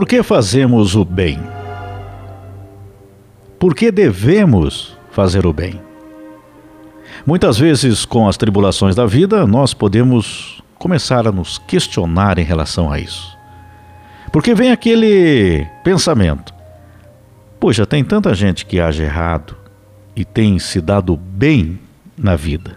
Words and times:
por 0.00 0.08
que 0.08 0.22
fazemos 0.22 0.96
o 0.96 1.04
bem? 1.04 1.38
Por 3.58 3.74
que 3.74 3.92
devemos 3.92 4.96
fazer 5.10 5.44
o 5.44 5.52
bem? 5.52 5.78
Muitas 7.26 7.58
vezes, 7.58 8.06
com 8.06 8.26
as 8.26 8.38
tribulações 8.38 8.96
da 8.96 9.04
vida, 9.04 9.46
nós 9.46 9.74
podemos 9.74 10.62
começar 10.78 11.28
a 11.28 11.30
nos 11.30 11.58
questionar 11.58 12.38
em 12.38 12.44
relação 12.44 12.90
a 12.90 12.98
isso. 12.98 13.36
Porque 14.32 14.54
vem 14.54 14.70
aquele 14.70 15.66
pensamento: 15.84 16.54
poxa, 17.60 17.84
tem 17.84 18.02
tanta 18.02 18.34
gente 18.34 18.64
que 18.64 18.80
age 18.80 19.02
errado 19.02 19.54
e 20.16 20.24
tem 20.24 20.58
se 20.58 20.80
dado 20.80 21.14
bem 21.14 21.78
na 22.16 22.36
vida. 22.36 22.74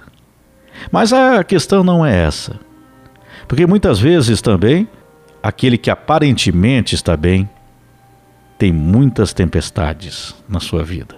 Mas 0.91 1.13
a 1.13 1.41
questão 1.41 1.85
não 1.85 2.05
é 2.05 2.26
essa. 2.26 2.59
Porque 3.48 3.65
muitas 3.65 3.98
vezes 3.98 4.41
também, 4.41 4.90
aquele 5.43 5.77
que 5.77 5.91
aparentemente 5.91 6.95
está 6.95 7.17
bem, 7.17 7.49
tem 8.57 8.71
muitas 8.71 9.34
tempestades 9.34 10.34
na 10.47 10.61
sua 10.61 10.85
vida. 10.85 11.17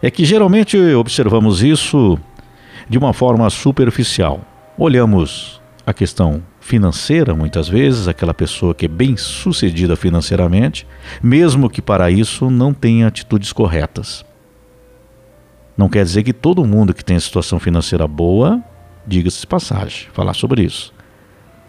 É 0.00 0.08
que 0.08 0.24
geralmente 0.24 0.78
observamos 0.94 1.60
isso 1.60 2.16
de 2.88 2.96
uma 2.96 3.12
forma 3.12 3.50
superficial. 3.50 4.40
Olhamos 4.78 5.60
a 5.84 5.92
questão 5.92 6.42
financeira, 6.60 7.34
muitas 7.34 7.68
vezes, 7.68 8.06
aquela 8.06 8.32
pessoa 8.32 8.72
que 8.72 8.84
é 8.84 8.88
bem 8.88 9.16
sucedida 9.16 9.96
financeiramente, 9.96 10.86
mesmo 11.20 11.68
que 11.68 11.82
para 11.82 12.08
isso 12.08 12.48
não 12.48 12.72
tenha 12.72 13.08
atitudes 13.08 13.52
corretas. 13.52 14.24
Não 15.76 15.88
quer 15.88 16.04
dizer 16.04 16.22
que 16.22 16.32
todo 16.32 16.64
mundo 16.64 16.94
que 16.94 17.04
tem 17.04 17.18
situação 17.18 17.58
financeira 17.58 18.06
boa, 18.06 18.62
diga-se 19.04 19.46
passagem, 19.46 20.08
falar 20.12 20.34
sobre 20.34 20.62
isso, 20.62 20.92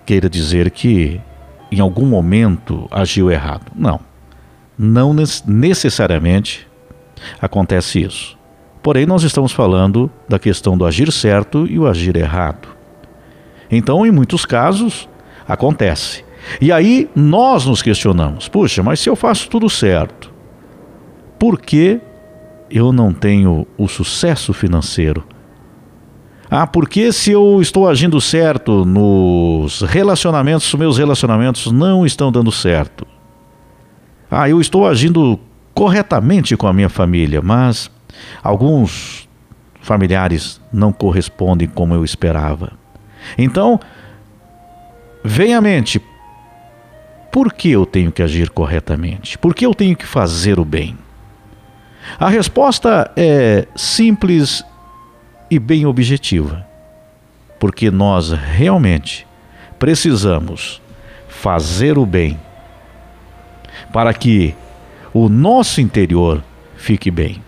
queira 0.05 0.29
dizer 0.29 0.69
que 0.69 1.19
em 1.71 1.79
algum 1.79 2.05
momento 2.05 2.87
agiu 2.91 3.31
errado. 3.31 3.71
Não. 3.75 3.99
Não 4.77 5.15
necessariamente 5.45 6.67
acontece 7.39 8.01
isso. 8.01 8.37
Porém, 8.83 9.05
nós 9.05 9.23
estamos 9.23 9.51
falando 9.51 10.09
da 10.27 10.39
questão 10.39 10.77
do 10.77 10.85
agir 10.85 11.11
certo 11.11 11.67
e 11.67 11.77
o 11.77 11.87
agir 11.87 12.15
errado. 12.15 12.67
Então, 13.69 14.05
em 14.05 14.11
muitos 14.11 14.45
casos, 14.45 15.07
acontece. 15.47 16.25
E 16.59 16.71
aí 16.71 17.09
nós 17.15 17.65
nos 17.65 17.81
questionamos: 17.81 18.47
puxa, 18.47 18.81
mas 18.81 18.99
se 18.99 19.09
eu 19.09 19.15
faço 19.15 19.49
tudo 19.49 19.69
certo, 19.69 20.33
por 21.37 21.59
que 21.59 22.01
eu 22.69 22.91
não 22.91 23.13
tenho 23.13 23.67
o 23.77 23.87
sucesso 23.87 24.53
financeiro? 24.53 25.23
Ah, 26.53 26.67
porque 26.67 27.13
se 27.13 27.31
eu 27.31 27.61
estou 27.61 27.87
agindo 27.87 28.19
certo 28.19 28.83
nos 28.83 29.79
relacionamentos, 29.83 30.73
meus 30.75 30.97
relacionamentos 30.97 31.71
não 31.71 32.05
estão 32.05 32.29
dando 32.29 32.51
certo. 32.51 33.07
Ah, 34.29 34.49
eu 34.49 34.59
estou 34.59 34.85
agindo 34.85 35.39
corretamente 35.73 36.57
com 36.57 36.67
a 36.67 36.73
minha 36.73 36.89
família, 36.89 37.41
mas 37.41 37.89
alguns 38.43 39.29
familiares 39.79 40.59
não 40.73 40.91
correspondem 40.91 41.69
como 41.69 41.93
eu 41.93 42.03
esperava. 42.03 42.73
Então, 43.37 43.79
vem 45.23 45.55
à 45.55 45.61
mente: 45.61 46.01
por 47.31 47.53
que 47.53 47.71
eu 47.71 47.85
tenho 47.85 48.11
que 48.11 48.21
agir 48.21 48.49
corretamente? 48.49 49.37
Por 49.37 49.55
que 49.55 49.65
eu 49.65 49.73
tenho 49.73 49.95
que 49.95 50.05
fazer 50.05 50.59
o 50.59 50.65
bem? 50.65 50.97
A 52.19 52.27
resposta 52.27 53.09
é 53.15 53.65
simples 53.73 54.65
e 55.51 55.59
bem 55.59 55.85
objetiva, 55.85 56.65
porque 57.59 57.91
nós 57.91 58.31
realmente 58.31 59.27
precisamos 59.77 60.81
fazer 61.27 61.97
o 61.97 62.05
bem 62.05 62.39
para 63.91 64.13
que 64.13 64.55
o 65.13 65.27
nosso 65.27 65.81
interior 65.81 66.41
fique 66.77 67.11
bem, 67.11 67.43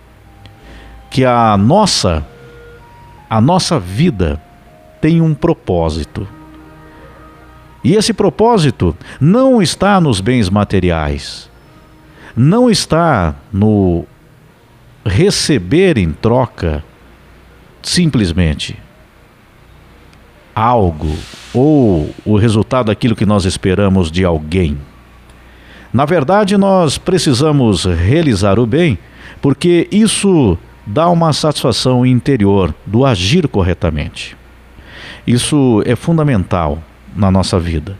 que 1.09 1.23
a 1.23 1.55
nossa 1.55 2.27
a 3.29 3.39
nossa 3.39 3.79
vida 3.79 4.39
tenha 4.99 5.23
um 5.23 5.33
propósito. 5.33 6.27
E 7.83 7.95
esse 7.95 8.13
propósito 8.13 8.95
não 9.19 9.61
está 9.61 9.99
nos 9.99 10.19
bens 10.19 10.49
materiais, 10.49 11.49
não 12.35 12.69
está 12.69 13.33
no 13.51 14.05
receber 15.05 15.97
em 15.97 16.11
troca 16.11 16.83
simplesmente 17.83 18.77
algo 20.55 21.15
ou 21.53 22.13
o 22.25 22.37
resultado 22.37 22.87
daquilo 22.87 23.15
que 23.15 23.25
nós 23.25 23.45
esperamos 23.45 24.11
de 24.11 24.23
alguém. 24.23 24.77
Na 25.91 26.05
verdade, 26.05 26.57
nós 26.57 26.97
precisamos 26.97 27.85
realizar 27.85 28.57
o 28.59 28.65
bem 28.65 28.97
porque 29.41 29.87
isso 29.91 30.57
dá 30.85 31.09
uma 31.09 31.33
satisfação 31.33 32.05
interior 32.05 32.73
do 32.85 33.05
agir 33.05 33.47
corretamente. 33.47 34.35
Isso 35.25 35.81
é 35.85 35.95
fundamental 35.95 36.81
na 37.15 37.29
nossa 37.29 37.59
vida. 37.59 37.97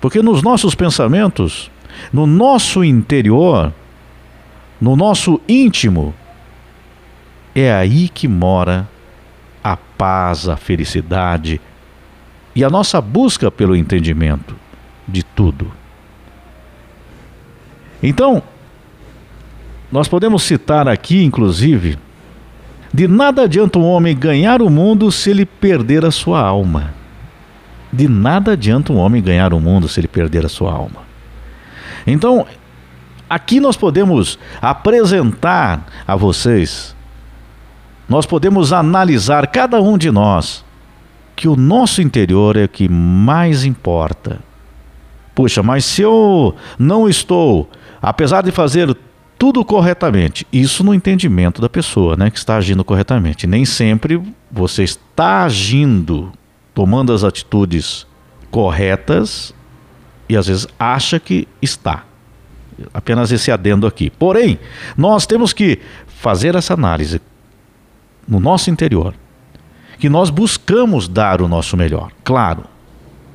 Porque 0.00 0.22
nos 0.22 0.42
nossos 0.42 0.74
pensamentos, 0.74 1.70
no 2.12 2.26
nosso 2.26 2.82
interior, 2.82 3.72
no 4.80 4.96
nosso 4.96 5.40
íntimo, 5.48 6.14
é 7.54 7.72
aí 7.72 8.08
que 8.08 8.28
mora 8.28 8.88
a 9.62 9.76
paz, 9.76 10.48
a 10.48 10.56
felicidade 10.56 11.60
e 12.54 12.64
a 12.64 12.70
nossa 12.70 13.00
busca 13.00 13.50
pelo 13.50 13.76
entendimento 13.76 14.56
de 15.06 15.22
tudo. 15.22 15.70
Então, 18.02 18.42
nós 19.90 20.08
podemos 20.08 20.42
citar 20.42 20.88
aqui, 20.88 21.22
inclusive, 21.22 21.98
de 22.92 23.06
nada 23.06 23.42
adianta 23.42 23.78
um 23.78 23.84
homem 23.84 24.16
ganhar 24.16 24.62
o 24.62 24.70
mundo 24.70 25.10
se 25.12 25.30
ele 25.30 25.44
perder 25.44 26.04
a 26.04 26.10
sua 26.10 26.40
alma. 26.40 26.94
De 27.92 28.08
nada 28.08 28.52
adianta 28.52 28.92
um 28.92 28.96
homem 28.96 29.22
ganhar 29.22 29.52
o 29.52 29.60
mundo 29.60 29.88
se 29.88 30.00
ele 30.00 30.08
perder 30.08 30.46
a 30.46 30.48
sua 30.48 30.72
alma. 30.72 31.02
Então, 32.06 32.46
aqui 33.28 33.60
nós 33.60 33.76
podemos 33.76 34.38
apresentar 34.62 35.84
a 36.06 36.16
vocês 36.16 36.94
nós 38.10 38.26
podemos 38.26 38.72
analisar 38.72 39.46
cada 39.46 39.80
um 39.80 39.96
de 39.96 40.10
nós 40.10 40.64
que 41.36 41.46
o 41.46 41.54
nosso 41.54 42.02
interior 42.02 42.56
é 42.56 42.64
o 42.64 42.68
que 42.68 42.88
mais 42.88 43.64
importa. 43.64 44.40
Puxa, 45.32 45.62
mas 45.62 45.84
se 45.84 46.02
eu 46.02 46.56
não 46.76 47.08
estou, 47.08 47.70
apesar 48.02 48.42
de 48.42 48.50
fazer 48.50 48.94
tudo 49.38 49.64
corretamente, 49.64 50.44
isso 50.52 50.82
no 50.82 50.92
entendimento 50.92 51.62
da 51.62 51.68
pessoa, 51.68 52.16
né, 52.16 52.30
que 52.30 52.36
está 52.36 52.56
agindo 52.56 52.84
corretamente. 52.84 53.46
Nem 53.46 53.64
sempre 53.64 54.20
você 54.50 54.82
está 54.82 55.44
agindo, 55.44 56.32
tomando 56.74 57.12
as 57.12 57.22
atitudes 57.22 58.08
corretas 58.50 59.54
e 60.28 60.36
às 60.36 60.48
vezes 60.48 60.66
acha 60.76 61.20
que 61.20 61.46
está. 61.62 62.04
Apenas 62.92 63.30
esse 63.30 63.52
adendo 63.52 63.86
aqui. 63.86 64.10
Porém, 64.10 64.58
nós 64.96 65.26
temos 65.26 65.52
que 65.52 65.78
fazer 66.08 66.56
essa 66.56 66.74
análise 66.74 67.20
no 68.30 68.38
nosso 68.38 68.70
interior, 68.70 69.12
que 69.98 70.08
nós 70.08 70.30
buscamos 70.30 71.08
dar 71.08 71.42
o 71.42 71.48
nosso 71.48 71.76
melhor, 71.76 72.12
claro, 72.22 72.62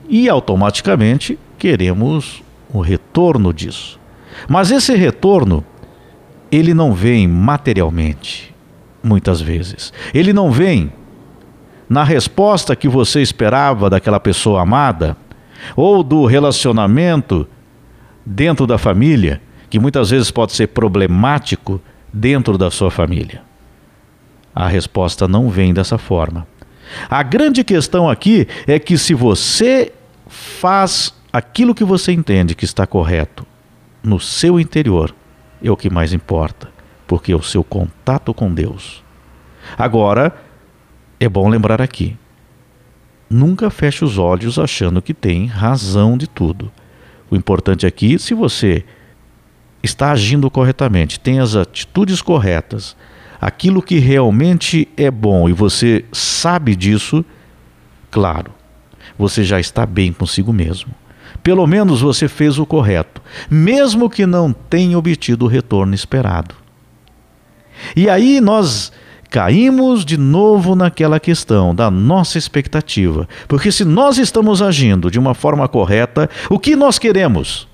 e 0.07 0.29
automaticamente 0.29 1.37
queremos 1.59 2.41
o 2.73 2.79
retorno 2.79 3.53
disso. 3.53 3.99
Mas 4.47 4.71
esse 4.71 4.95
retorno, 4.95 5.63
ele 6.51 6.73
não 6.73 6.93
vem 6.93 7.27
materialmente, 7.27 8.55
muitas 9.03 9.41
vezes. 9.41 9.91
Ele 10.13 10.31
não 10.31 10.49
vem 10.51 10.91
na 11.89 12.03
resposta 12.03 12.75
que 12.75 12.87
você 12.87 13.21
esperava 13.21 13.89
daquela 13.89 14.19
pessoa 14.19 14.61
amada, 14.61 15.17
ou 15.75 16.03
do 16.03 16.25
relacionamento 16.25 17.47
dentro 18.25 18.65
da 18.65 18.77
família, 18.77 19.41
que 19.69 19.79
muitas 19.79 20.09
vezes 20.09 20.31
pode 20.31 20.53
ser 20.53 20.67
problemático 20.67 21.81
dentro 22.11 22.57
da 22.57 22.71
sua 22.71 22.89
família. 22.89 23.41
A 24.55 24.67
resposta 24.69 25.27
não 25.27 25.49
vem 25.49 25.73
dessa 25.73 25.97
forma. 25.97 26.47
A 27.09 27.21
grande 27.21 27.63
questão 27.63 28.09
aqui 28.09 28.47
é 28.65 28.79
que 28.79 28.97
se 28.97 29.13
você 29.13 29.91
faz 30.27 31.13
aquilo 31.33 31.75
que 31.75 31.83
você 31.83 32.13
entende 32.13 32.55
que 32.55 32.63
está 32.63 32.87
correto 32.87 33.45
no 34.01 34.19
seu 34.19 34.59
interior, 34.59 35.13
é 35.61 35.69
o 35.69 35.75
que 35.75 35.89
mais 35.89 36.13
importa, 36.13 36.69
porque 37.05 37.33
é 37.33 37.35
o 37.35 37.43
seu 37.43 37.63
contato 37.63 38.33
com 38.33 38.53
Deus. 38.53 39.03
Agora, 39.77 40.33
é 41.19 41.27
bom 41.27 41.49
lembrar 41.49 41.81
aqui: 41.81 42.17
nunca 43.29 43.69
feche 43.69 44.05
os 44.05 44.17
olhos 44.17 44.57
achando 44.57 45.01
que 45.01 45.13
tem 45.13 45.47
razão 45.47 46.17
de 46.17 46.27
tudo. 46.27 46.71
O 47.29 47.35
importante 47.35 47.85
aqui, 47.85 48.17
se 48.19 48.33
você 48.33 48.85
está 49.81 50.11
agindo 50.11 50.49
corretamente, 50.49 51.19
tem 51.19 51.39
as 51.39 51.55
atitudes 51.55 52.21
corretas, 52.21 52.95
aquilo 53.45 53.79
que 53.79 53.99
realmente 53.99 54.87
é 54.97 55.11
bom 55.11 55.47
e 55.47 55.53
você 55.53 56.03
sabe 56.11 56.75
disso, 56.75 57.23
claro, 58.09 58.51
você 59.19 59.43
já 59.43 59.59
está 59.59 59.85
bem 59.85 60.11
consigo 60.11 60.51
mesmo. 60.51 60.91
pelo 61.43 61.67
menos 61.67 62.01
você 62.01 62.27
fez 62.27 62.57
o 62.57 62.65
correto, 62.65 63.21
mesmo 63.47 64.09
que 64.09 64.25
não 64.25 64.51
tenha 64.51 64.97
obtido 64.97 65.45
o 65.45 65.47
retorno 65.47 65.93
esperado. 65.93 66.55
E 67.95 68.09
aí 68.09 68.41
nós 68.41 68.91
caímos 69.29 70.03
de 70.03 70.17
novo 70.17 70.75
naquela 70.75 71.19
questão 71.19 71.75
da 71.75 71.91
nossa 71.91 72.39
expectativa. 72.39 73.29
Porque 73.47 73.71
se 73.71 73.85
nós 73.85 74.17
estamos 74.17 74.59
agindo 74.59 75.11
de 75.11 75.19
uma 75.19 75.35
forma 75.35 75.67
correta, 75.67 76.27
o 76.49 76.57
que 76.57 76.75
nós 76.75 76.97
queremos? 76.97 77.67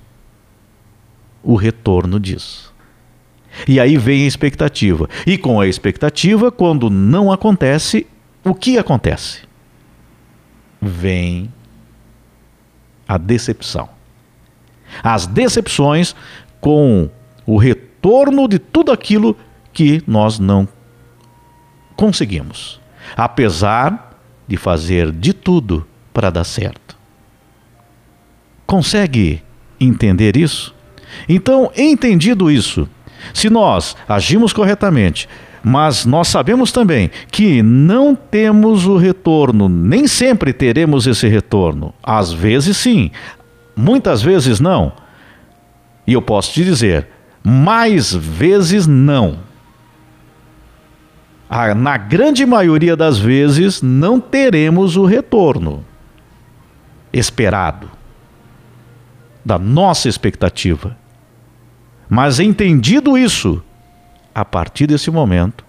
O 1.41 1.56
retorno 1.56 2.19
disso. 2.19 2.70
E 3.68 3.80
aí 3.80 3.98
vem 3.98 4.24
a 4.24 4.27
expectativa. 4.27 5.09
E 5.25 5.38
com 5.38 5.59
a 5.59 5.68
expectativa, 5.68 6.51
quando 6.51 6.89
não 6.89 7.31
acontece, 7.31 8.07
o 8.44 8.56
que 8.56 8.77
acontece? 8.77 9.42
Vem 10.81 11.51
a 13.07 13.18
decepção. 13.18 13.89
As 15.03 15.27
decepções 15.27 16.15
com 16.59 17.09
o 17.45 17.57
retorno 17.57 18.48
de 18.48 18.59
tudo 18.59 18.92
aquilo 18.92 19.38
que 19.74 20.03
nós 20.07 20.39
não 20.39 20.68
conseguimos, 21.95 22.80
apesar 23.15 24.18
de 24.48 24.57
fazer 24.57 25.12
de 25.12 25.33
tudo 25.33 25.88
para 26.13 26.30
dar 26.30 26.44
certo. 26.44 26.98
Consegue 28.65 29.44
entender 29.80 30.36
isso? 30.36 30.74
Então, 31.27 31.71
entendido 31.75 32.50
isso, 32.50 32.88
se 33.33 33.50
nós 33.50 33.95
agimos 34.07 34.53
corretamente, 34.53 35.27
mas 35.63 36.06
nós 36.06 36.27
sabemos 36.27 36.71
também 36.71 37.12
que 37.31 37.62
não 37.62 38.15
temos 38.15 38.85
o 38.85 38.97
retorno, 38.97 39.69
nem 39.69 40.07
sempre 40.07 40.53
teremos 40.53 41.06
esse 41.06 41.27
retorno. 41.27 41.94
Às 42.01 42.33
vezes 42.33 42.77
sim, 42.77 43.12
muitas 43.75 44.21
vezes 44.21 44.59
não. 44.59 44.94
E 46.06 46.13
eu 46.13 46.21
posso 46.21 46.53
te 46.53 46.63
dizer, 46.63 47.07
mais 47.44 48.13
vezes 48.13 48.88
não 48.88 49.51
na 51.75 51.97
grande 51.97 52.45
maioria 52.45 52.95
das 52.95 53.19
vezes, 53.19 53.81
não 53.81 54.21
teremos 54.21 54.95
o 54.95 55.03
retorno 55.03 55.83
esperado 57.12 57.91
da 59.44 59.59
nossa 59.59 60.07
expectativa. 60.07 60.95
Mas 62.13 62.41
entendido 62.41 63.17
isso, 63.17 63.63
a 64.35 64.43
partir 64.43 64.85
desse 64.85 65.09
momento, 65.09 65.63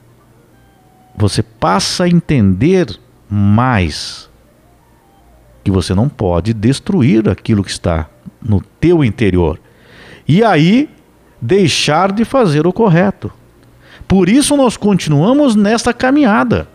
você 1.14 1.40
passa 1.40 2.02
a 2.02 2.08
entender 2.08 2.98
mais 3.30 4.28
que 5.62 5.70
você 5.70 5.94
não 5.94 6.08
pode 6.08 6.52
destruir 6.52 7.28
aquilo 7.28 7.62
que 7.62 7.70
está 7.70 8.10
no 8.42 8.60
teu 8.60 9.04
interior. 9.04 9.60
E 10.26 10.42
aí 10.42 10.90
deixar 11.40 12.10
de 12.10 12.24
fazer 12.24 12.66
o 12.66 12.72
correto. 12.72 13.32
Por 14.08 14.28
isso 14.28 14.56
nós 14.56 14.76
continuamos 14.76 15.54
nesta 15.54 15.94
caminhada. 15.94 16.66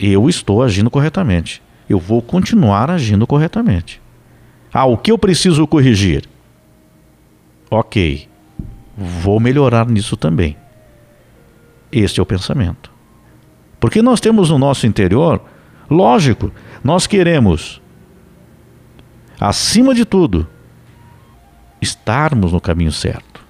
Eu 0.00 0.28
estou 0.28 0.64
agindo 0.64 0.90
corretamente. 0.90 1.62
Eu 1.88 2.00
vou 2.00 2.20
continuar 2.20 2.90
agindo 2.90 3.24
corretamente. 3.24 4.02
Ah, 4.72 4.84
o 4.84 4.98
que 4.98 5.12
eu 5.12 5.16
preciso 5.16 5.64
corrigir? 5.64 6.33
Ok, 7.76 8.28
vou 8.96 9.40
melhorar 9.40 9.88
nisso 9.88 10.16
também. 10.16 10.56
Este 11.90 12.20
é 12.20 12.22
o 12.22 12.26
pensamento. 12.26 12.88
Porque 13.80 14.00
nós 14.00 14.20
temos 14.20 14.50
no 14.50 14.60
nosso 14.60 14.86
interior, 14.86 15.42
lógico, 15.90 16.52
nós 16.84 17.08
queremos, 17.08 17.82
acima 19.40 19.92
de 19.92 20.04
tudo, 20.04 20.46
estarmos 21.82 22.52
no 22.52 22.60
caminho 22.60 22.92
certo. 22.92 23.44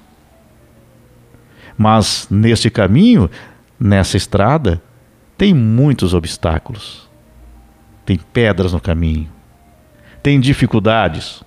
Mas 1.77 2.27
nesse 2.31 2.71
caminho, 2.71 3.31
nessa 3.79 4.17
estrada, 4.17 4.83
tem 5.37 5.53
muitos 5.53 6.15
obstáculos. 6.15 7.11
Tem 8.07 8.17
pedras 8.17 8.73
no 8.73 8.81
caminho. 8.81 9.31
Tem 10.23 10.41
dificuldades. 10.41 11.45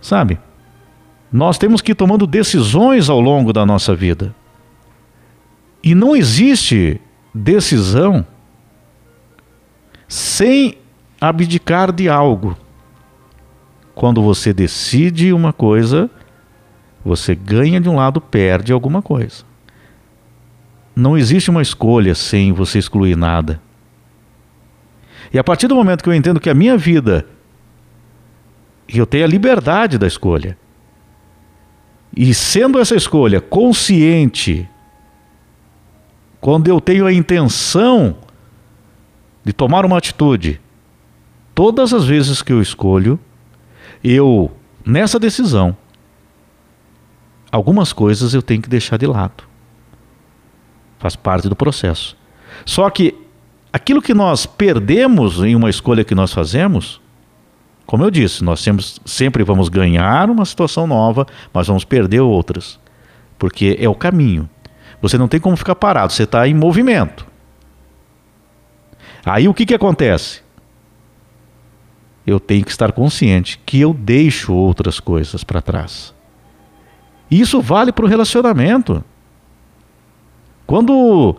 Sabe? 0.00 0.38
Nós 1.32 1.58
temos 1.58 1.80
que 1.80 1.92
ir 1.92 1.94
tomando 1.94 2.26
decisões 2.26 3.08
ao 3.08 3.20
longo 3.20 3.52
da 3.52 3.66
nossa 3.66 3.94
vida. 3.94 4.34
E 5.82 5.94
não 5.94 6.16
existe 6.16 7.00
decisão 7.34 8.26
sem 10.08 10.78
abdicar 11.20 11.92
de 11.92 12.08
algo. 12.08 12.56
Quando 13.94 14.22
você 14.22 14.52
decide 14.52 15.32
uma 15.32 15.52
coisa, 15.52 16.10
você 17.04 17.34
ganha 17.34 17.80
de 17.80 17.88
um 17.88 17.96
lado, 17.96 18.20
perde 18.20 18.72
alguma 18.72 19.00
coisa. 19.00 19.44
Não 20.94 21.16
existe 21.16 21.50
uma 21.50 21.62
escolha 21.62 22.14
sem 22.14 22.52
você 22.52 22.78
excluir 22.78 23.16
nada. 23.16 23.60
E 25.32 25.38
a 25.38 25.44
partir 25.44 25.66
do 25.66 25.74
momento 25.74 26.02
que 26.02 26.08
eu 26.08 26.14
entendo 26.14 26.40
que 26.40 26.50
a 26.50 26.54
minha 26.54 26.76
vida, 26.76 27.26
eu 28.88 29.06
tenho 29.06 29.24
a 29.24 29.28
liberdade 29.28 29.98
da 29.98 30.06
escolha, 30.06 30.56
e 32.16 32.32
sendo 32.32 32.80
essa 32.80 32.96
escolha 32.96 33.42
consciente, 33.42 34.66
quando 36.40 36.68
eu 36.68 36.80
tenho 36.80 37.04
a 37.04 37.12
intenção 37.12 38.16
de 39.44 39.52
tomar 39.52 39.84
uma 39.84 39.98
atitude, 39.98 40.58
todas 41.54 41.92
as 41.92 42.04
vezes 42.04 42.40
que 42.40 42.52
eu 42.52 42.62
escolho, 42.62 43.20
eu, 44.02 44.50
nessa 44.84 45.18
decisão, 45.18 45.76
algumas 47.52 47.92
coisas 47.92 48.32
eu 48.32 48.40
tenho 48.40 48.62
que 48.62 48.68
deixar 48.68 48.96
de 48.96 49.06
lado. 49.06 49.44
Faz 50.98 51.14
parte 51.14 51.48
do 51.50 51.54
processo. 51.54 52.16
Só 52.64 52.88
que 52.88 53.14
aquilo 53.70 54.00
que 54.00 54.14
nós 54.14 54.46
perdemos 54.46 55.40
em 55.42 55.54
uma 55.54 55.68
escolha 55.68 56.04
que 56.04 56.14
nós 56.14 56.32
fazemos, 56.32 57.00
como 57.86 58.02
eu 58.02 58.10
disse, 58.10 58.42
nós 58.42 58.60
sempre, 58.60 58.84
sempre 59.04 59.44
vamos 59.44 59.68
ganhar 59.68 60.28
uma 60.28 60.44
situação 60.44 60.86
nova, 60.86 61.24
mas 61.52 61.68
vamos 61.68 61.84
perder 61.84 62.20
outras. 62.20 62.80
Porque 63.38 63.76
é 63.78 63.88
o 63.88 63.94
caminho. 63.94 64.50
Você 65.00 65.16
não 65.16 65.28
tem 65.28 65.38
como 65.38 65.56
ficar 65.56 65.76
parado, 65.76 66.12
você 66.12 66.24
está 66.24 66.48
em 66.48 66.54
movimento. 66.54 67.26
Aí 69.24 69.46
o 69.46 69.54
que, 69.54 69.64
que 69.64 69.74
acontece? 69.74 70.42
Eu 72.26 72.40
tenho 72.40 72.64
que 72.64 72.72
estar 72.72 72.90
consciente 72.90 73.60
que 73.64 73.80
eu 73.80 73.94
deixo 73.94 74.52
outras 74.52 74.98
coisas 74.98 75.44
para 75.44 75.62
trás. 75.62 76.12
Isso 77.30 77.60
vale 77.60 77.92
para 77.92 78.04
o 78.04 78.08
relacionamento. 78.08 79.04
Quando 80.66 81.36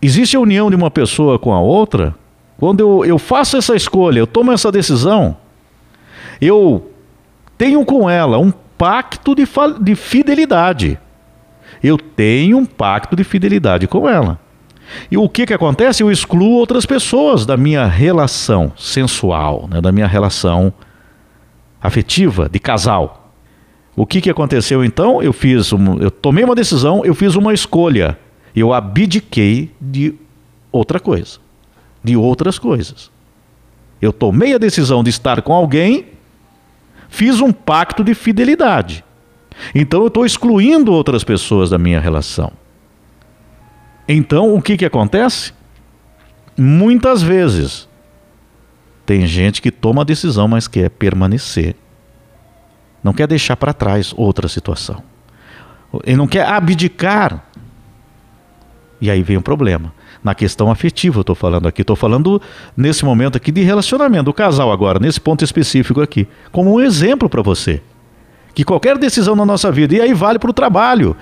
existe 0.00 0.36
a 0.36 0.40
união 0.40 0.68
de 0.68 0.74
uma 0.74 0.90
pessoa 0.90 1.38
com 1.38 1.52
a 1.52 1.60
outra, 1.60 2.14
quando 2.62 2.78
eu, 2.78 3.04
eu 3.04 3.18
faço 3.18 3.56
essa 3.56 3.74
escolha, 3.74 4.20
eu 4.20 4.26
tomo 4.26 4.52
essa 4.52 4.70
decisão, 4.70 5.36
eu 6.40 6.92
tenho 7.58 7.84
com 7.84 8.08
ela 8.08 8.38
um 8.38 8.52
pacto 8.52 9.34
de, 9.34 9.42
de 9.80 9.96
fidelidade. 9.96 10.96
Eu 11.82 11.98
tenho 11.98 12.58
um 12.58 12.64
pacto 12.64 13.16
de 13.16 13.24
fidelidade 13.24 13.88
com 13.88 14.08
ela. 14.08 14.38
E 15.10 15.18
o 15.18 15.28
que, 15.28 15.44
que 15.44 15.52
acontece? 15.52 16.04
Eu 16.04 16.10
excluo 16.12 16.52
outras 16.52 16.86
pessoas 16.86 17.44
da 17.44 17.56
minha 17.56 17.84
relação 17.84 18.70
sensual, 18.76 19.68
né, 19.68 19.80
da 19.80 19.90
minha 19.90 20.06
relação 20.06 20.72
afetiva, 21.82 22.48
de 22.48 22.60
casal. 22.60 23.34
O 23.96 24.06
que, 24.06 24.20
que 24.20 24.30
aconteceu 24.30 24.84
então? 24.84 25.20
Eu 25.20 25.32
fiz, 25.32 25.72
um, 25.72 25.98
eu 25.98 26.12
tomei 26.12 26.44
uma 26.44 26.54
decisão, 26.54 27.04
eu 27.04 27.12
fiz 27.12 27.34
uma 27.34 27.52
escolha. 27.52 28.16
Eu 28.54 28.72
abdiquei 28.72 29.72
de 29.80 30.14
outra 30.70 31.00
coisa, 31.00 31.40
de 32.02 32.16
outras 32.16 32.58
coisas. 32.58 33.10
Eu 34.00 34.12
tomei 34.12 34.54
a 34.54 34.58
decisão 34.58 35.02
de 35.02 35.10
estar 35.10 35.42
com 35.42 35.52
alguém, 35.52 36.06
fiz 37.08 37.40
um 37.40 37.52
pacto 37.52 38.02
de 38.02 38.14
fidelidade. 38.14 39.04
Então 39.74 40.00
eu 40.00 40.08
estou 40.08 40.26
excluindo 40.26 40.92
outras 40.92 41.22
pessoas 41.22 41.70
da 41.70 41.78
minha 41.78 42.00
relação. 42.00 42.52
Então 44.08 44.54
o 44.54 44.60
que, 44.60 44.76
que 44.76 44.84
acontece? 44.84 45.52
Muitas 46.56 47.22
vezes 47.22 47.88
tem 49.06 49.26
gente 49.26 49.62
que 49.62 49.70
toma 49.70 50.02
a 50.02 50.04
decisão, 50.04 50.48
mas 50.48 50.66
quer 50.66 50.90
permanecer 50.90 51.76
não 53.02 53.12
quer 53.12 53.26
deixar 53.26 53.56
para 53.56 53.72
trás 53.72 54.14
outra 54.16 54.46
situação. 54.48 55.02
Ele 56.04 56.16
não 56.16 56.26
quer 56.26 56.46
abdicar. 56.46 57.44
E 59.00 59.10
aí 59.10 59.22
vem 59.22 59.36
o 59.36 59.42
problema. 59.42 59.92
Na 60.22 60.34
questão 60.34 60.70
afetiva, 60.70 61.18
eu 61.18 61.22
estou 61.22 61.34
falando 61.34 61.66
aqui. 61.66 61.82
Estou 61.82 61.96
falando 61.96 62.40
nesse 62.76 63.04
momento 63.04 63.36
aqui 63.36 63.50
de 63.50 63.62
relacionamento 63.62 64.24
do 64.24 64.32
casal 64.32 64.70
agora, 64.70 64.98
nesse 65.00 65.20
ponto 65.20 65.44
específico 65.44 66.00
aqui. 66.00 66.28
Como 66.52 66.74
um 66.74 66.80
exemplo 66.80 67.28
para 67.28 67.42
você. 67.42 67.82
Que 68.54 68.64
qualquer 68.64 68.98
decisão 68.98 69.34
na 69.34 69.44
nossa 69.44 69.72
vida, 69.72 69.96
e 69.96 70.00
aí 70.00 70.14
vale 70.14 70.38
para 70.38 70.50
o 70.50 70.54
trabalho. 70.54 71.16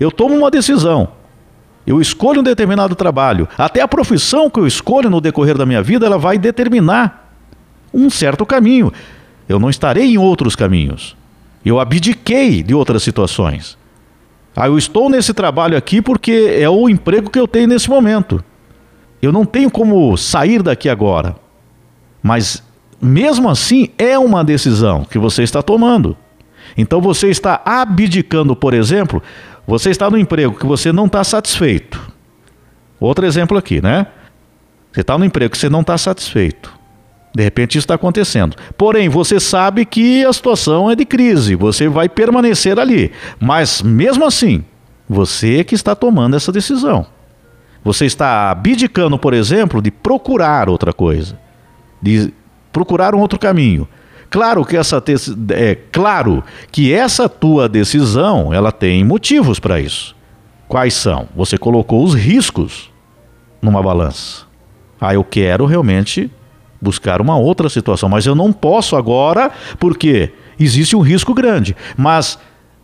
Eu 0.00 0.10
tomo 0.10 0.34
uma 0.34 0.50
decisão. 0.50 1.08
Eu 1.86 2.00
escolho 2.00 2.40
um 2.40 2.44
determinado 2.44 2.94
trabalho. 2.94 3.46
Até 3.58 3.82
a 3.82 3.88
profissão 3.88 4.48
que 4.48 4.58
eu 4.58 4.66
escolho 4.66 5.10
no 5.10 5.20
decorrer 5.20 5.58
da 5.58 5.66
minha 5.66 5.82
vida, 5.82 6.06
ela 6.06 6.16
vai 6.16 6.38
determinar 6.38 7.30
um 7.92 8.08
certo 8.08 8.46
caminho. 8.46 8.92
Eu 9.46 9.58
não 9.58 9.68
estarei 9.68 10.14
em 10.14 10.18
outros 10.18 10.56
caminhos. 10.56 11.14
Eu 11.64 11.78
abdiquei 11.78 12.62
de 12.62 12.74
outras 12.74 13.02
situações. 13.02 13.76
Ah, 14.56 14.66
eu 14.66 14.78
estou 14.78 15.10
nesse 15.10 15.34
trabalho 15.34 15.76
aqui 15.76 16.00
porque 16.00 16.56
é 16.58 16.68
o 16.68 16.88
emprego 16.88 17.30
que 17.30 17.38
eu 17.38 17.48
tenho 17.48 17.68
nesse 17.68 17.90
momento. 17.90 18.42
Eu 19.20 19.32
não 19.32 19.44
tenho 19.44 19.70
como 19.70 20.16
sair 20.16 20.62
daqui 20.62 20.88
agora. 20.88 21.36
Mas 22.22 22.62
mesmo 23.00 23.48
assim 23.50 23.88
é 23.98 24.18
uma 24.18 24.44
decisão 24.44 25.04
que 25.04 25.18
você 25.18 25.42
está 25.42 25.62
tomando. 25.62 26.16
Então 26.76 27.00
você 27.00 27.28
está 27.28 27.60
abdicando, 27.64 28.54
por 28.54 28.74
exemplo, 28.74 29.22
você 29.66 29.90
está 29.90 30.08
no 30.08 30.18
emprego 30.18 30.54
que 30.54 30.66
você 30.66 30.92
não 30.92 31.06
está 31.06 31.22
satisfeito. 31.24 32.12
Outro 33.00 33.26
exemplo 33.26 33.58
aqui, 33.58 33.82
né? 33.82 34.06
Você 34.92 35.00
está 35.00 35.18
no 35.18 35.24
emprego 35.24 35.50
que 35.50 35.58
você 35.58 35.68
não 35.68 35.80
está 35.80 35.98
satisfeito. 35.98 36.72
De 37.34 37.42
repente 37.42 37.76
isso 37.76 37.84
está 37.84 37.94
acontecendo. 37.94 38.54
Porém, 38.78 39.08
você 39.08 39.40
sabe 39.40 39.84
que 39.84 40.24
a 40.24 40.32
situação 40.32 40.88
é 40.88 40.94
de 40.94 41.04
crise, 41.04 41.56
você 41.56 41.88
vai 41.88 42.08
permanecer 42.08 42.78
ali. 42.78 43.10
Mas 43.40 43.82
mesmo 43.82 44.24
assim, 44.24 44.64
você 45.08 45.58
é 45.58 45.64
que 45.64 45.74
está 45.74 45.96
tomando 45.96 46.36
essa 46.36 46.52
decisão. 46.52 47.06
Você 47.82 48.06
está 48.06 48.50
abdicando, 48.52 49.18
por 49.18 49.34
exemplo, 49.34 49.82
de 49.82 49.90
procurar 49.90 50.68
outra 50.68 50.92
coisa, 50.92 51.38
de 52.00 52.32
procurar 52.72 53.14
um 53.14 53.18
outro 53.18 53.38
caminho. 53.38 53.86
Claro 54.30 54.64
que 54.64 54.76
essa 54.76 55.02
é 55.50 55.74
claro 55.92 56.42
que 56.72 56.92
essa 56.92 57.28
tua 57.28 57.68
decisão, 57.68 58.54
ela 58.54 58.72
tem 58.72 59.04
motivos 59.04 59.58
para 59.58 59.80
isso. 59.80 60.16
Quais 60.66 60.94
são? 60.94 61.28
Você 61.36 61.58
colocou 61.58 62.02
os 62.02 62.14
riscos 62.14 62.90
numa 63.60 63.82
balança. 63.82 64.44
Ah, 65.00 65.14
eu 65.14 65.22
quero 65.22 65.66
realmente 65.66 66.30
buscar 66.84 67.20
uma 67.20 67.36
outra 67.36 67.68
situação, 67.68 68.08
mas 68.08 68.26
eu 68.26 68.34
não 68.34 68.52
posso 68.52 68.94
agora 68.94 69.50
porque 69.80 70.32
existe 70.60 70.94
um 70.94 71.00
risco 71.00 71.34
grande. 71.34 71.74
Mas 71.96 72.38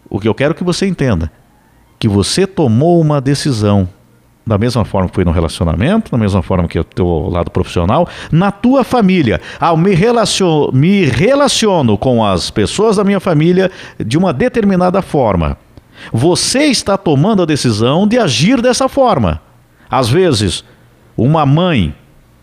o 0.09 0.19
que 0.19 0.27
eu 0.27 0.35
quero 0.35 0.55
que 0.55 0.65
você 0.65 0.87
entenda, 0.87 1.31
que 1.99 2.09
você 2.09 2.47
tomou 2.47 3.01
uma 3.01 3.21
decisão 3.21 3.89
da 4.47 4.59
mesma 4.59 4.85
forma 4.85 5.09
que 5.09 5.15
foi 5.15 5.25
no 5.25 5.31
relacionamento, 5.31 6.11
da 6.11 6.19
mesma 6.19 6.43
forma 6.43 6.67
que 6.67 6.79
o 6.79 6.83
teu 6.83 7.29
lado 7.29 7.51
profissional, 7.51 8.09
na 8.33 8.51
tua 8.51 8.83
família. 8.83 9.41
Ao 9.61 9.77
me 9.77 9.95
relaciono, 9.95 10.73
me 10.73 11.05
relaciono 11.05 11.97
com 11.97 12.25
as 12.25 12.51
pessoas 12.51 12.97
da 12.97 13.05
minha 13.05 13.21
família 13.21 13.71
de 14.05 14.19
uma 14.19 14.33
determinada 14.33 15.03
forma. 15.03 15.57
Você 16.13 16.65
está 16.65 16.97
tomando 16.97 17.43
a 17.43 17.47
decisão 17.47 18.09
de 18.09 18.19
agir 18.19 18.61
dessa 18.61 18.89
forma. 18.89 19.41
Às 19.89 20.09
vezes, 20.09 20.65
uma 21.17 21.45
mãe 21.45 21.95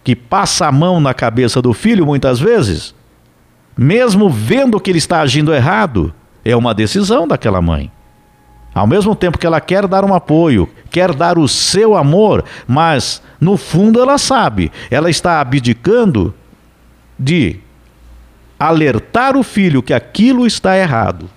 que 0.07 0.15
passa 0.15 0.67
a 0.67 0.71
mão 0.71 1.01
na 1.01 1.13
cabeça 1.13 1.61
do 1.61 1.73
filho 1.73 2.05
muitas 2.05 2.39
vezes, 2.39 2.95
mesmo 3.75 4.29
vendo 4.29 4.79
que 4.79 4.89
ele 4.89 4.99
está 4.99 5.19
agindo 5.19 5.53
errado, 5.53 6.13
é 6.45 6.55
uma 6.55 6.73
decisão 6.73 7.27
daquela 7.27 7.61
mãe. 7.61 7.91
Ao 8.73 8.87
mesmo 8.87 9.13
tempo 9.13 9.37
que 9.37 9.45
ela 9.45 9.59
quer 9.59 9.85
dar 9.85 10.05
um 10.05 10.13
apoio, 10.13 10.69
quer 10.89 11.13
dar 11.13 11.37
o 11.37 11.45
seu 11.45 11.93
amor, 11.93 12.45
mas 12.65 13.21
no 13.37 13.57
fundo 13.57 13.99
ela 13.99 14.17
sabe, 14.17 14.71
ela 14.89 15.09
está 15.09 15.41
abdicando 15.41 16.33
de 17.19 17.59
alertar 18.57 19.35
o 19.35 19.43
filho 19.43 19.83
que 19.83 19.93
aquilo 19.93 20.47
está 20.47 20.77
errado. 20.77 21.29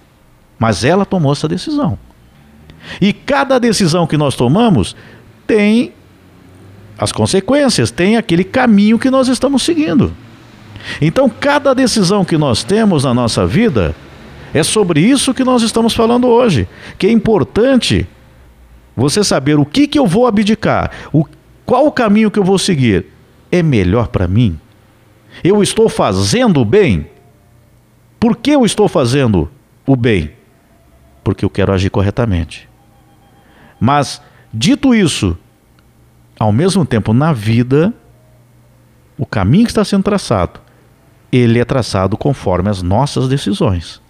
Mas 0.60 0.84
ela 0.84 1.04
tomou 1.04 1.32
essa 1.32 1.48
decisão. 1.48 1.98
E 3.00 3.12
cada 3.12 3.58
decisão 3.58 4.06
que 4.06 4.16
nós 4.16 4.36
tomamos 4.36 4.94
tem 5.44 5.92
as 7.00 7.12
consequências, 7.12 7.90
tem 7.90 8.19
aquele 8.19 8.45
caminho 8.45 8.99
que 8.99 9.11
nós 9.11 9.26
estamos 9.26 9.62
seguindo. 9.62 10.12
Então, 11.00 11.30
cada 11.30 11.75
decisão 11.75 12.26
que 12.26 12.37
nós 12.37 12.62
temos 12.62 13.04
na 13.04 13.14
nossa 13.14 13.47
vida 13.47 13.97
é 14.52 14.62
sobre 14.62 15.00
isso 15.00 15.33
que 15.33 15.42
nós 15.42 15.62
estamos 15.62 15.95
falando 15.95 16.28
hoje, 16.28 16.69
que 16.99 17.07
é 17.07 17.11
importante 17.11 18.07
você 18.95 19.25
saber 19.25 19.59
o 19.59 19.64
que, 19.64 19.87
que 19.87 19.99
eu 19.99 20.07
vou 20.07 20.26
abdicar, 20.26 20.90
o, 21.11 21.25
qual 21.64 21.87
o 21.87 21.92
caminho 21.92 22.30
que 22.30 22.38
eu 22.38 22.45
vou 22.45 22.59
seguir. 22.59 23.07
É 23.50 23.62
melhor 23.62 24.09
para 24.09 24.28
mim? 24.28 24.61
Eu 25.42 25.62
estou 25.62 25.88
fazendo 25.88 26.61
o 26.61 26.64
bem? 26.64 27.07
Por 28.19 28.37
que 28.37 28.50
eu 28.50 28.64
estou 28.64 28.87
fazendo 28.87 29.50
o 29.87 29.97
bem? 29.97 30.33
Porque 31.25 31.45
eu 31.45 31.50
quero 31.50 31.73
agir 31.73 31.88
corretamente. 31.88 32.69
Mas, 33.80 34.21
dito 34.52 34.95
isso, 34.95 35.37
ao 36.40 36.50
mesmo 36.50 36.87
tempo, 36.87 37.12
na 37.12 37.35
vida, 37.35 37.92
o 39.18 39.26
caminho 39.26 39.64
que 39.64 39.70
está 39.70 39.85
sendo 39.85 40.02
traçado, 40.02 40.59
ele 41.30 41.59
é 41.59 41.64
traçado 41.66 42.16
conforme 42.16 42.70
as 42.70 42.80
nossas 42.80 43.28
decisões. 43.28 44.00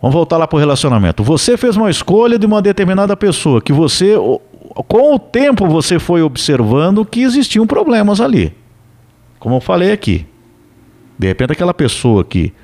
Vamos 0.00 0.14
voltar 0.14 0.38
lá 0.38 0.46
para 0.46 0.56
o 0.56 0.58
relacionamento. 0.58 1.22
Você 1.22 1.58
fez 1.58 1.76
uma 1.76 1.90
escolha 1.90 2.38
de 2.38 2.46
uma 2.46 2.62
determinada 2.62 3.14
pessoa 3.14 3.60
que 3.60 3.74
você, 3.74 4.14
com 4.88 5.14
o 5.14 5.18
tempo, 5.18 5.68
você 5.68 5.98
foi 5.98 6.22
observando 6.22 7.04
que 7.04 7.20
existiam 7.20 7.66
problemas 7.66 8.22
ali. 8.22 8.56
Como 9.38 9.56
eu 9.56 9.60
falei 9.60 9.92
aqui. 9.92 10.26
De 11.18 11.26
repente, 11.26 11.52
aquela 11.52 11.74
pessoa 11.74 12.24
que 12.24 12.54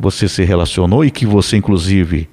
você 0.00 0.26
se 0.28 0.42
relacionou 0.44 1.04
e 1.04 1.10
que 1.10 1.26
você, 1.26 1.58
inclusive, 1.58 2.28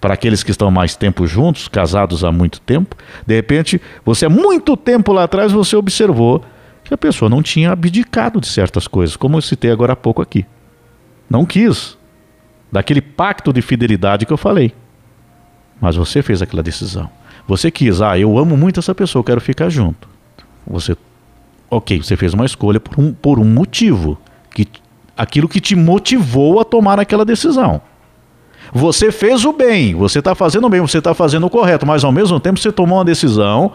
para 0.00 0.14
aqueles 0.14 0.42
que 0.42 0.50
estão 0.50 0.70
mais 0.70 0.96
tempo 0.96 1.26
juntos, 1.26 1.68
casados 1.68 2.24
há 2.24 2.32
muito 2.32 2.60
tempo, 2.60 2.96
de 3.26 3.34
repente, 3.34 3.80
você 4.04 4.26
há 4.26 4.30
muito 4.30 4.76
tempo 4.76 5.12
lá 5.12 5.24
atrás 5.24 5.52
você 5.52 5.76
observou 5.76 6.42
que 6.82 6.94
a 6.94 6.98
pessoa 6.98 7.28
não 7.28 7.42
tinha 7.42 7.70
abdicado 7.70 8.40
de 8.40 8.48
certas 8.48 8.88
coisas, 8.88 9.16
como 9.16 9.36
eu 9.36 9.42
citei 9.42 9.70
agora 9.70 9.92
há 9.92 9.96
pouco 9.96 10.22
aqui. 10.22 10.46
Não 11.28 11.44
quis 11.44 11.98
daquele 12.72 13.00
pacto 13.00 13.52
de 13.52 13.60
fidelidade 13.60 14.24
que 14.24 14.32
eu 14.32 14.36
falei. 14.36 14.72
Mas 15.80 15.96
você 15.96 16.22
fez 16.22 16.40
aquela 16.42 16.62
decisão. 16.62 17.10
Você 17.46 17.70
quis, 17.70 18.00
ah, 18.00 18.18
eu 18.18 18.38
amo 18.38 18.56
muito 18.56 18.80
essa 18.80 18.94
pessoa, 18.94 19.24
quero 19.24 19.40
ficar 19.40 19.68
junto. 19.68 20.08
Você, 20.66 20.96
ok, 21.70 22.02
você 22.02 22.16
fez 22.16 22.32
uma 22.34 22.44
escolha 22.44 22.80
por 22.80 22.98
um, 22.98 23.12
por 23.12 23.38
um 23.38 23.44
motivo, 23.44 24.18
que 24.54 24.66
aquilo 25.16 25.48
que 25.48 25.60
te 25.60 25.74
motivou 25.74 26.60
a 26.60 26.64
tomar 26.64 26.98
aquela 27.00 27.24
decisão. 27.24 27.80
Você 28.72 29.10
fez 29.10 29.44
o 29.44 29.52
bem, 29.52 29.94
você 29.94 30.20
está 30.20 30.34
fazendo 30.34 30.66
o 30.66 30.70
bem, 30.70 30.80
você 30.80 30.98
está 30.98 31.12
fazendo 31.12 31.46
o 31.46 31.50
correto, 31.50 31.86
mas 31.86 32.04
ao 32.04 32.12
mesmo 32.12 32.38
tempo 32.38 32.58
você 32.58 32.70
tomou 32.70 32.98
uma 32.98 33.04
decisão. 33.04 33.72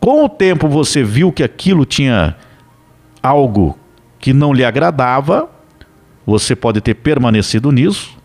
Com 0.00 0.24
o 0.24 0.28
tempo 0.28 0.68
você 0.68 1.02
viu 1.02 1.30
que 1.30 1.42
aquilo 1.42 1.84
tinha 1.84 2.36
algo 3.22 3.78
que 4.18 4.32
não 4.32 4.52
lhe 4.52 4.64
agradava, 4.64 5.48
você 6.26 6.56
pode 6.56 6.80
ter 6.80 6.94
permanecido 6.94 7.70
nisso, 7.70 8.16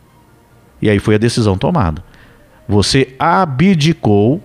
e 0.81 0.89
aí 0.89 0.97
foi 0.97 1.15
a 1.15 1.19
decisão 1.19 1.57
tomada. 1.57 2.03
Você 2.67 3.15
abdicou 3.19 4.41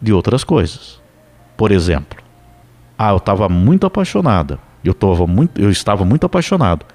de 0.00 0.12
outras 0.12 0.44
coisas. 0.44 1.00
Por 1.56 1.70
exemplo, 1.70 2.18
ah, 2.98 3.10
eu 3.10 3.18
estava 3.18 3.48
muito 3.48 3.86
apaixonada. 3.86 4.58
Eu, 4.82 4.94
tava 4.94 5.26
muito, 5.26 5.60
eu 5.60 5.70
estava 5.70 6.04
muito 6.04 6.24
apaixonado. 6.24 6.86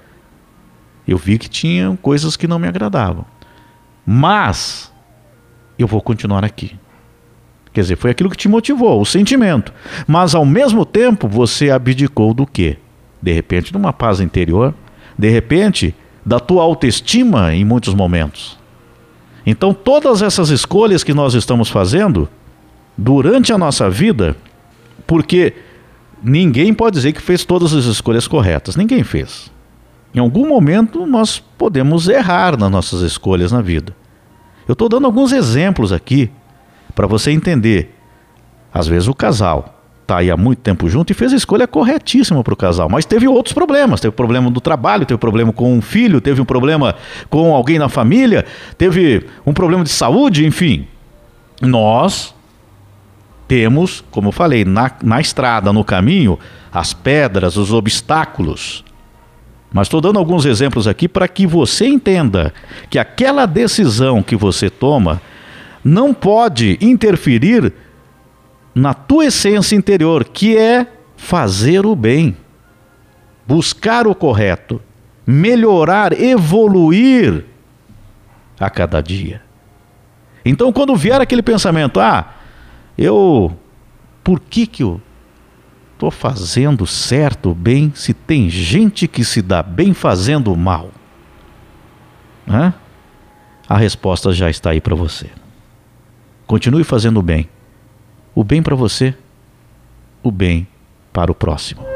Eu 1.06 1.16
vi 1.16 1.38
que 1.38 1.48
tinha 1.48 1.96
coisas 2.02 2.36
que 2.36 2.48
não 2.48 2.58
me 2.58 2.66
agradavam. 2.66 3.24
Mas 4.06 4.92
eu 5.76 5.86
vou 5.86 6.00
continuar 6.00 6.44
aqui. 6.44 6.78
Quer 7.72 7.82
dizer, 7.82 7.96
foi 7.96 8.10
aquilo 8.10 8.30
que 8.30 8.36
te 8.36 8.48
motivou, 8.48 9.00
o 9.00 9.04
sentimento. 9.04 9.72
Mas 10.06 10.34
ao 10.34 10.46
mesmo 10.46 10.86
tempo 10.86 11.28
você 11.28 11.70
abdicou 11.70 12.32
do 12.32 12.46
quê? 12.46 12.78
De 13.20 13.32
repente, 13.32 13.72
de 13.72 13.76
uma 13.76 13.92
paz 13.92 14.20
interior, 14.20 14.72
de 15.18 15.28
repente, 15.28 15.94
da 16.24 16.40
tua 16.40 16.62
autoestima 16.62 17.54
em 17.54 17.64
muitos 17.64 17.92
momentos. 17.92 18.58
Então, 19.44 19.74
todas 19.74 20.22
essas 20.22 20.50
escolhas 20.50 21.04
que 21.04 21.12
nós 21.12 21.34
estamos 21.34 21.68
fazendo 21.68 22.28
durante 22.96 23.52
a 23.52 23.58
nossa 23.58 23.90
vida, 23.90 24.36
porque 25.06 25.54
ninguém 26.22 26.72
pode 26.72 26.96
dizer 26.96 27.12
que 27.12 27.20
fez 27.20 27.44
todas 27.44 27.72
as 27.72 27.84
escolhas 27.84 28.26
corretas, 28.26 28.74
ninguém 28.74 29.04
fez. 29.04 29.50
Em 30.16 30.18
algum 30.18 30.48
momento 30.48 31.06
nós 31.06 31.38
podemos 31.38 32.08
errar 32.08 32.56
nas 32.56 32.70
nossas 32.70 33.02
escolhas 33.02 33.52
na 33.52 33.60
vida. 33.60 33.94
Eu 34.66 34.72
estou 34.72 34.88
dando 34.88 35.04
alguns 35.04 35.30
exemplos 35.30 35.92
aqui 35.92 36.30
para 36.94 37.06
você 37.06 37.30
entender. 37.32 37.94
Às 38.72 38.88
vezes 38.88 39.08
o 39.08 39.14
casal 39.14 39.78
está 40.00 40.18
aí 40.18 40.30
há 40.30 40.36
muito 40.36 40.60
tempo 40.60 40.88
junto 40.88 41.10
e 41.10 41.14
fez 41.14 41.34
a 41.34 41.36
escolha 41.36 41.68
corretíssima 41.68 42.42
para 42.42 42.54
o 42.54 42.56
casal, 42.56 42.88
mas 42.88 43.04
teve 43.04 43.28
outros 43.28 43.52
problemas. 43.52 44.00
Teve 44.00 44.12
problema 44.12 44.50
do 44.50 44.58
trabalho, 44.58 45.04
teve 45.04 45.18
problema 45.18 45.52
com 45.52 45.74
um 45.74 45.82
filho, 45.82 46.18
teve 46.18 46.40
um 46.40 46.46
problema 46.46 46.94
com 47.28 47.54
alguém 47.54 47.78
na 47.78 47.90
família, 47.90 48.46
teve 48.78 49.26
um 49.44 49.52
problema 49.52 49.84
de 49.84 49.90
saúde, 49.90 50.46
enfim. 50.46 50.86
Nós 51.60 52.34
temos, 53.46 54.02
como 54.10 54.28
eu 54.28 54.32
falei, 54.32 54.64
na, 54.64 54.90
na 55.02 55.20
estrada, 55.20 55.74
no 55.74 55.84
caminho, 55.84 56.38
as 56.72 56.94
pedras, 56.94 57.58
os 57.58 57.70
obstáculos. 57.70 58.82
Mas 59.76 59.88
estou 59.88 60.00
dando 60.00 60.18
alguns 60.18 60.46
exemplos 60.46 60.88
aqui 60.88 61.06
para 61.06 61.28
que 61.28 61.46
você 61.46 61.86
entenda 61.86 62.50
que 62.88 62.98
aquela 62.98 63.44
decisão 63.44 64.22
que 64.22 64.34
você 64.34 64.70
toma 64.70 65.20
não 65.84 66.14
pode 66.14 66.78
interferir 66.80 67.74
na 68.74 68.94
tua 68.94 69.26
essência 69.26 69.76
interior, 69.76 70.24
que 70.24 70.56
é 70.56 70.86
fazer 71.14 71.84
o 71.84 71.94
bem. 71.94 72.34
buscar 73.46 74.06
o 74.06 74.14
correto, 74.14 74.80
melhorar, 75.26 76.18
evoluir 76.18 77.44
a 78.58 78.70
cada 78.70 79.02
dia. 79.02 79.42
Então, 80.42 80.72
quando 80.72 80.96
vier 80.96 81.20
aquele 81.20 81.42
pensamento, 81.42 82.00
ah, 82.00 82.34
eu, 82.96 83.54
por 84.24 84.40
que 84.40 84.66
que 84.66 84.82
eu 84.82 85.02
estou 85.96 86.10
fazendo 86.10 86.86
certo, 86.86 87.54
bem, 87.54 87.90
se 87.94 88.12
tem 88.12 88.50
gente 88.50 89.08
que 89.08 89.24
se 89.24 89.40
dá 89.40 89.62
bem 89.62 89.94
fazendo 89.94 90.54
mal? 90.54 90.90
Hã? 92.46 92.72
A 93.68 93.76
resposta 93.76 94.32
já 94.32 94.48
está 94.48 94.70
aí 94.70 94.80
para 94.80 94.94
você. 94.94 95.28
Continue 96.46 96.84
fazendo 96.84 97.18
o 97.18 97.22
bem. 97.22 97.48
O 98.34 98.44
bem 98.44 98.62
para 98.62 98.76
você, 98.76 99.14
o 100.22 100.30
bem 100.30 100.68
para 101.12 101.32
o 101.32 101.34
próximo. 101.34 101.95